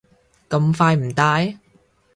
[0.49, 1.59] 咁快唔戴？